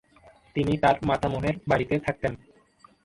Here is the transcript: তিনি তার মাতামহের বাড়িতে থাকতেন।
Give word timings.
তিনি 0.55 0.73
তার 0.77 0.95
মাতামহের 1.03 1.55
বাড়িতে 1.69 1.95
থাকতেন। 2.05 2.33